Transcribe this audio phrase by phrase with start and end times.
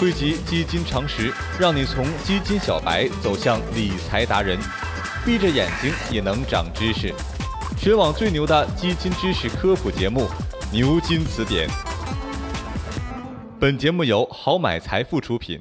[0.00, 4.58] 汇集基金常识，让你从基金小白走向理财达人，
[5.26, 7.12] 闭着眼睛也能长知识。
[7.76, 10.20] 全网最牛的基金知识科普节目
[10.72, 11.68] 《牛津词典》。
[13.58, 15.60] 本节目由好买财富出品。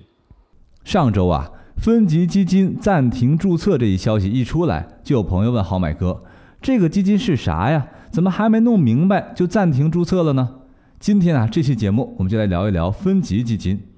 [0.85, 6.23] 上周啊，分级基金暂停注册这一消息一出来，就有朋友问好买哥
[6.63, 7.87] ：“这个基金是啥呀？
[8.09, 10.59] 怎么还没弄明白就暂停注册了呢？”
[10.97, 13.88] 今天啊，这期节目我们就来聊一聊分级基金。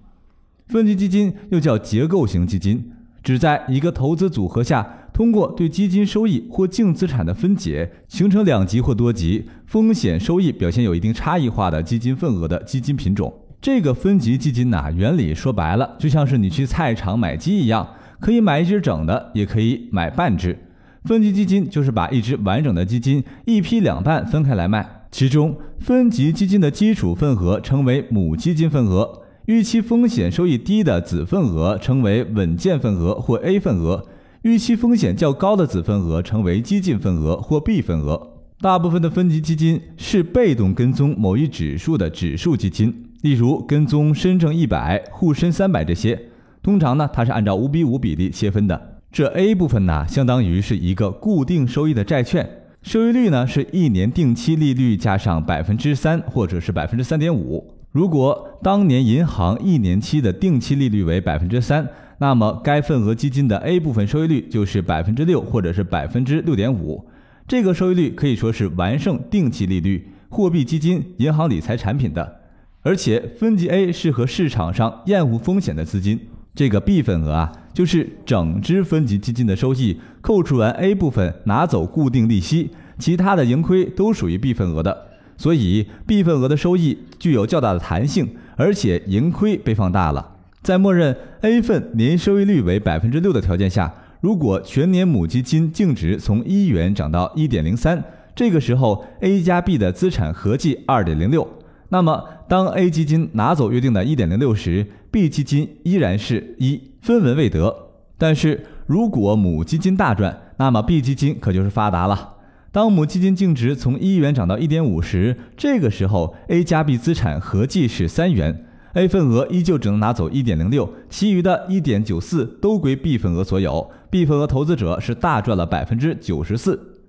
[0.71, 13.33] 分级基金又叫结构型基金，指在一个投资组合下，通过对基金收益或净资产的分解，形成两级或多级、风险收益表现有一定差异化的基金份额的基金品种。
[13.59, 17.85] 这个分级基金呐，原理说白了，就像是你去菜场买鸡一样，
[18.21, 20.57] 可以买一只整的，也可以买半只。
[21.03, 29.23] 分级基金就是把一只完整的基金一批两半分开来卖，其中分级基金的基础份额称为母基金份额。
[29.51, 34.07] 预期风险收益低的子份额称为稳健份额或 A 份额，
[34.43, 38.29] 预期风险较高的子份额称为激进份额或 B 份额。
[38.61, 46.17] 大部分的分级基金是被动跟踪某一指数的指数基金，例如跟踪深证一百、沪深三百这些。
[46.63, 49.01] 通常呢，它是按照五比五比例切分的。
[49.11, 52.49] 这 A 部分呢，相当于是一个固定收益的债券，
[52.81, 57.80] 收益率呢是一年定期利率加上百分之三或者是百分之三点五。
[57.91, 61.87] 如果当年银行一年期的定期利率为百分之三，
[62.19, 67.05] 那么该份额基金的 A 部分收益率就是百分之六或者是百分之六点五。
[67.47, 72.39] 这个收益率可以说是完胜定期利率、货币基金、银行理财产品的。
[72.83, 76.19] 而且分级 A 适合市场上厌恶风险的资金。
[76.55, 85.10] 这个 B 份额啊，就是整只分级基金的收益扣除完 A 部分拿走固定利息，其他的盈亏都属于 B 份额的。
[85.41, 90.35] 所以 B 份额的收益具有较大的弹性，而且盈亏被放大了。
[90.61, 98.03] 在默认 A 份年收益率为百分之六的条件下，如果全年母基金净值从一元涨到一点零三，
[98.35, 101.47] 这个时候 A 加 B 的资产合计二点零六。
[101.89, 107.75] 那么当 A 基金拿走约定的一点零六时，B 基金依然是一分文未得。
[108.19, 112.35] 但是如果母基金大赚，那么 B 基金可就是发达了。
[112.73, 123.91] 当母基金净值从一元涨到一点五时，这个时候 A 加 B 资产合计是三元，A 份额依旧只能拿走一点零六，其余的一点九四都归 B 份额所有。
[124.09, 127.01] B 份额投资者是大赚了百分之九十四。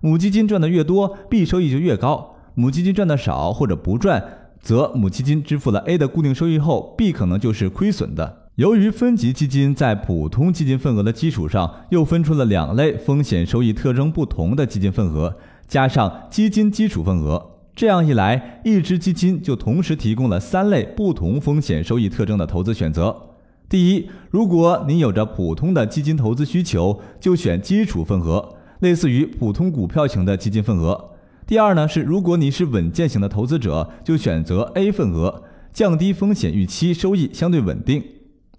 [0.00, 4.20] 母基金赚的越多，B 收益就越高；母基金赚的少或者不赚，
[4.60, 8.43] 则母基金支付了 A 的固定收益后，B 可能就是亏损的。
[8.56, 23.30] 由于分级基金在普通基金份额的基础上，又分出了两类风险收益特征不同的基金份额，加上基金基础份额，这样一来，一只基金就同时提供了三类不同风险收益特征的投资选择。
[23.68, 31.10] 第一，如果你有着普通的基金投资需求，就选基础份额，类似于普通股票型的基金份额。
[31.44, 35.42] 第二呢，是如果你是稳健型的投资者，就选择 A 份额，
[35.72, 38.00] 降低风险预期，收益相对稳定。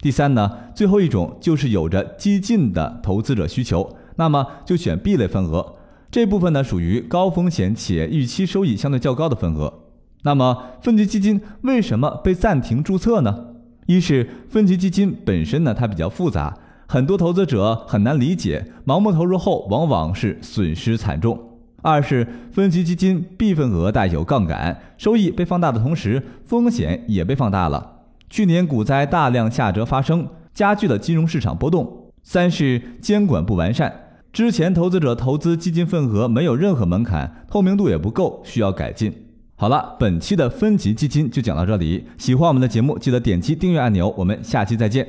[0.06, 5.74] 第三呢，最后一种就是有着激进的投资者需求，那么就选 B 类份额。
[6.12, 9.80] 这部分呢属于高风险且预期收益相对较高的份额。
[10.22, 13.46] 那么分级基金为什么被暂停注册呢？
[13.86, 16.56] 一是分级基金本身呢它比较复杂，
[16.86, 21.36] 很多投资者很难理解，盲目投入后往往是损失惨重。
[21.82, 27.94] 二是分级基金 B 份额带有杠杆，收益被放大的同时，风险也被放大了。
[28.28, 32.10] 去年股灾大量下折发生，加剧了金融市场波动。
[32.22, 39.12] 三是监管不完善，之前投资者投资基金份额没有任何门槛，透明度也不够，需要改进。
[39.54, 42.04] 好了，本期的分级基金就讲到这里。
[42.18, 44.12] 喜欢我们的节目，记得点击订阅按钮。
[44.18, 45.06] 我们下期再见。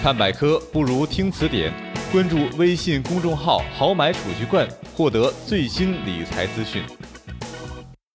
[0.00, 1.72] 看百科不如听词典，
[2.12, 6.82] 关注微信公众号“好买储蓄罐”，获得最新理财资讯。